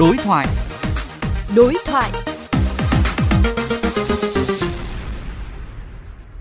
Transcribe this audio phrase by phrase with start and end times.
[0.00, 0.46] Đối thoại.
[1.56, 2.10] Đối thoại.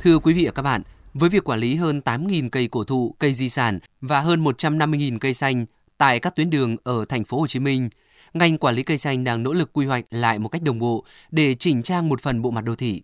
[0.02, 0.82] Thưa quý vị và các bạn,
[1.14, 5.18] với việc quản lý hơn 8.000 cây cổ thụ, cây di sản và hơn 150.000
[5.20, 5.66] cây xanh
[5.98, 7.90] tại các tuyến đường ở thành phố Hồ Chí Minh,
[8.34, 11.06] ngành quản lý cây xanh đang nỗ lực quy hoạch lại một cách đồng bộ
[11.32, 13.02] để chỉnh trang một phần bộ mặt đô thị.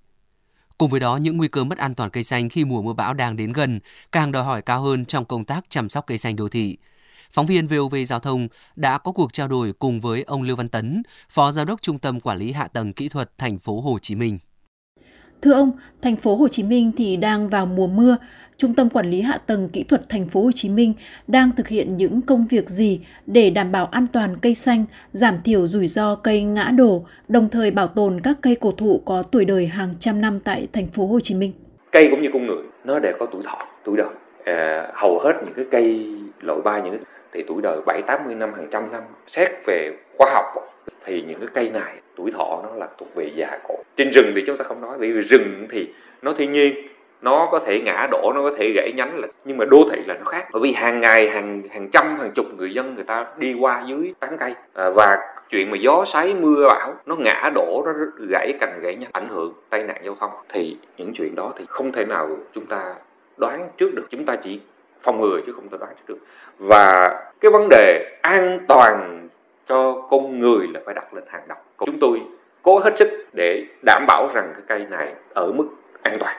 [0.78, 3.14] Cùng với đó, những nguy cơ mất an toàn cây xanh khi mùa mưa bão
[3.14, 3.80] đang đến gần
[4.12, 6.78] càng đòi hỏi cao hơn trong công tác chăm sóc cây xanh đô thị.
[7.32, 10.70] Phóng viên VOV Giao thông đã có cuộc trao đổi cùng với ông Lưu Văn
[10.70, 14.00] Tấn, Phó Giám đốc Trung tâm Quản lý Hạ tầng Kỹ thuật thành phố Hồ
[14.02, 14.40] Chí Minh.
[15.42, 18.18] Thưa ông, thành phố Hồ Chí Minh thì đang vào mùa mưa,
[18.58, 20.94] Trung tâm Quản lý Hạ tầng Kỹ thuật thành phố Hồ Chí Minh
[21.28, 25.42] đang thực hiện những công việc gì để đảm bảo an toàn cây xanh, giảm
[25.42, 29.24] thiểu rủi ro cây ngã đổ, đồng thời bảo tồn các cây cổ thụ có
[29.24, 31.52] tuổi đời hàng trăm năm tại thành phố Hồ Chí Minh?
[31.92, 34.10] Cây cũng như con người, nó đều có tuổi thọ, tuổi đời.
[34.46, 36.06] À, hầu hết những cái cây
[36.42, 39.02] loại ba những cái thì tuổi đời 7 80 năm hàng trăm năm.
[39.28, 40.46] Xét về khoa học
[41.06, 43.76] thì những cái cây này tuổi thọ nó là thuộc về già cổ.
[43.98, 45.90] Trên rừng thì chúng ta không nói vì rừng thì
[46.22, 46.76] nó thiên nhiên
[47.22, 50.02] nó có thể ngã đổ nó có thể gãy nhánh là nhưng mà đô thị
[50.08, 50.48] là nó khác.
[50.52, 53.84] Bởi vì hàng ngày hàng hàng trăm hàng chục người dân người ta đi qua
[53.88, 54.54] dưới tán cây.
[54.74, 55.18] À, và
[55.50, 57.92] chuyện mà gió sấy mưa bão nó ngã đổ nó
[58.30, 61.66] gãy cành gãy nhánh ảnh hưởng tai nạn giao thông thì những chuyện đó thì
[61.68, 62.96] không thể nào chúng ta
[63.38, 64.06] đoán trước được.
[64.10, 64.60] Chúng ta chỉ
[65.02, 66.20] phòng ngừa chứ không thể đoán trước được
[66.58, 67.10] và
[67.42, 69.28] cái vấn đề an toàn
[69.70, 72.22] cho con người là phải đặt lên hàng đầu chúng tôi
[72.62, 75.68] cố hết sức để đảm bảo rằng cái cây này ở mức
[76.02, 76.36] an toàn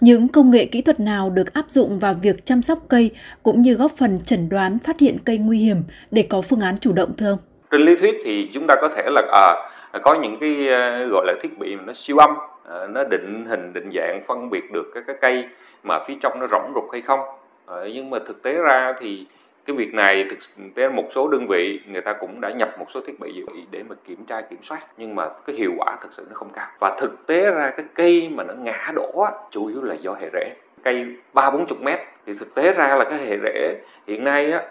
[0.00, 3.10] những công nghệ kỹ thuật nào được áp dụng vào việc chăm sóc cây
[3.42, 5.76] cũng như góp phần chẩn đoán phát hiện cây nguy hiểm
[6.10, 7.38] để có phương án chủ động thưa ông?
[7.70, 11.26] Trên lý thuyết thì chúng ta có thể là à, có những cái uh, gọi
[11.26, 12.30] là thiết bị mà nó siêu âm,
[12.68, 15.44] à, nó định hình định dạng phân biệt được các cái cây
[15.82, 17.20] mà phía trong nó rỗng rục hay không.
[17.66, 19.26] Ờ, nhưng mà thực tế ra thì
[19.66, 20.38] cái việc này thực
[20.74, 23.82] tế một số đơn vị người ta cũng đã nhập một số thiết bị để
[23.88, 26.66] mà kiểm tra kiểm soát nhưng mà cái hiệu quả thực sự nó không cao.
[26.80, 30.30] Và thực tế ra cái cây mà nó ngã đổ chủ yếu là do hệ
[30.32, 30.54] rễ.
[30.82, 32.00] Cây ba bốn chục mét.
[32.26, 34.62] Thì thực tế ra là cái hệ rễ hiện nay á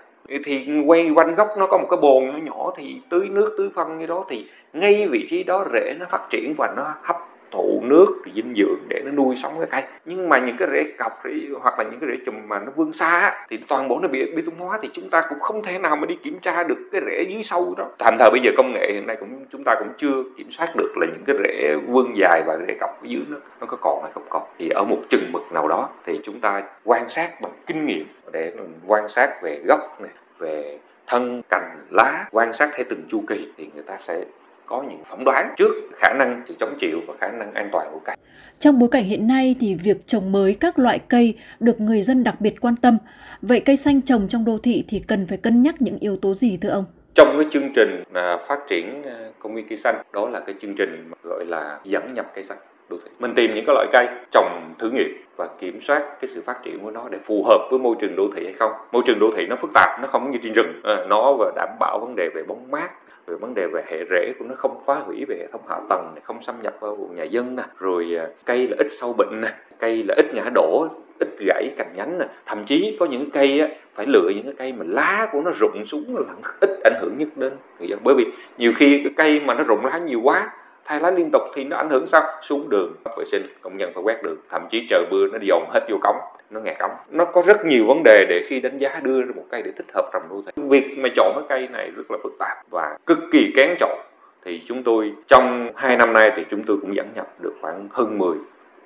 [0.46, 3.70] thì quay quanh gốc nó có một cái bồn nhỏ nhỏ thì tưới nước tưới
[3.76, 7.18] phân như đó thì ngay vị trí đó rễ nó phát triển và nó hấp
[7.54, 9.92] thụ nước dinh dưỡng để nó nuôi sống cái cây.
[10.06, 11.32] Nhưng mà những cái rễ cọc rễ,
[11.62, 14.32] hoặc là những cái rễ chùm mà nó vươn xa thì toàn bộ nó bị
[14.36, 16.90] bê tông hóa thì chúng ta cũng không thể nào mà đi kiểm tra được
[16.92, 17.86] cái rễ dưới sâu đó.
[18.00, 20.70] Thành thời bây giờ công nghệ hiện nay cũng chúng ta cũng chưa kiểm soát
[20.78, 23.78] được là những cái rễ vươn dài và rễ cọc ở dưới nó nó có
[23.82, 24.44] còn hay không còn.
[24.60, 28.06] Thì ở một chừng mực nào đó thì chúng ta quan sát bằng kinh nghiệm
[28.32, 28.54] để
[28.88, 30.78] quan sát về gốc này về
[31.08, 34.24] thân cành lá quan sát theo từng chu kỳ thì người ta sẽ
[34.66, 37.88] có những phỏng đoán trước khả năng sự chống chịu và khả năng an toàn
[37.92, 38.16] của cây.
[38.60, 42.24] Trong bối cảnh hiện nay thì việc trồng mới các loại cây được người dân
[42.24, 42.98] đặc biệt quan tâm.
[43.42, 46.34] Vậy cây xanh trồng trong đô thị thì cần phải cân nhắc những yếu tố
[46.34, 46.86] gì thưa ông?
[47.16, 50.56] Trong cái chương trình à, phát triển à, công viên cây xanh, đó là cái
[50.62, 52.58] chương trình gọi là dẫn nhập cây xanh
[52.94, 53.12] đô thị.
[53.20, 56.64] Mình tìm những cái loại cây trồng thử nghiệm và kiểm soát cái sự phát
[56.64, 58.72] triển của nó để phù hợp với môi trường đô thị hay không.
[58.92, 61.52] Môi trường đô thị nó phức tạp, nó không như trên rừng, à, nó và
[61.56, 62.90] đảm bảo vấn đề về bóng mát,
[63.28, 65.80] về vấn đề về hệ rễ của nó không phá hủy về hệ thống hạ
[65.90, 68.88] tầng này, không xâm nhập vào vùng nhà dân nè rồi à, cây là ít
[68.90, 69.50] sâu bệnh nè
[69.80, 70.88] cây là ít ngã đổ
[71.20, 74.54] ít gãy cành nhánh nè thậm chí có những cây á, phải lựa những cái
[74.58, 78.00] cây mà lá của nó rụng xuống là ít ảnh hưởng nhất đến người dân
[78.04, 78.26] bởi vì
[78.58, 80.50] nhiều khi cái cây mà nó rụng lá nhiều quá
[80.86, 82.22] thay lá liên tục thì nó ảnh hưởng sao?
[82.42, 85.64] Xuống đường, vệ sinh, công nhân phải quét đường thậm chí trời mưa, nó dồn
[85.70, 86.18] hết vô cống,
[86.50, 86.92] nó ngạt cống.
[87.10, 89.72] Nó có rất nhiều vấn đề để khi đánh giá đưa ra một cây để
[89.78, 92.98] thích hợp trồng nuôi việc mà chọn cái cây này rất là phức tạp và
[93.06, 94.00] cực kỳ kén chọn.
[94.46, 97.88] Thì chúng tôi, trong hai năm nay thì chúng tôi cũng dẫn nhập được khoảng
[97.92, 98.38] hơn 10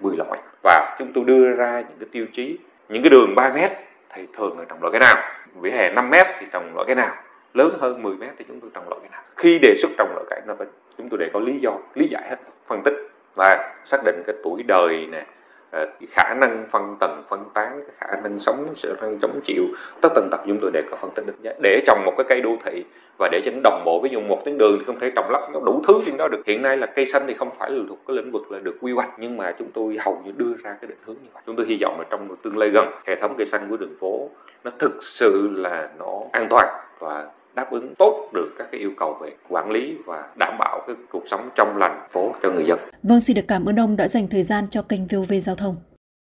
[0.01, 0.39] 10 loại.
[0.63, 2.57] Và chúng tôi đưa ra những cái tiêu chí,
[2.89, 3.71] những cái đường 3 mét
[4.13, 5.23] thì thường là trồng loại cái nào?
[5.61, 7.15] Vỉa hè 5 mét thì trồng loại cái nào?
[7.53, 9.21] Lớn hơn 10 mét thì chúng tôi trồng loại cái nào?
[9.35, 12.07] Khi đề xuất trồng loại cây nó phải chúng tôi để có lý do, lý
[12.07, 12.93] giải hết, phân tích
[13.35, 15.25] và xác định cái tuổi đời nè
[15.71, 19.39] ờ, cái khả năng phân tầng, phân tán, cái khả năng sống, sự năng chống
[19.43, 19.63] chịu,
[20.01, 22.25] tất tần tật chúng tôi đều có phân tích đánh giá để trồng một cái
[22.29, 22.85] cây đô thị
[23.17, 25.29] và để cho nó đồng bộ với dùng một tuyến đường thì không thể trồng
[25.31, 26.45] lắp nó đủ thứ trên đó được.
[26.45, 28.77] Hiện nay là cây xanh thì không phải là thuộc cái lĩnh vực là được
[28.81, 31.43] quy hoạch, nhưng mà chúng tôi hầu như đưa ra cái định hướng như vậy.
[31.45, 33.77] Chúng tôi hy vọng là trong một tương lai gần, hệ thống cây xanh của
[33.77, 34.29] đường phố
[34.63, 36.67] nó thực sự là nó an toàn
[36.99, 37.25] và
[37.57, 40.95] đáp ứng tốt được các cái yêu cầu về quản lý và đảm bảo cái
[41.11, 42.79] cuộc sống trong lành phố cho người dân.
[43.03, 45.75] Vâng, xin được cảm ơn ông đã dành thời gian cho kênh VOV Giao thông.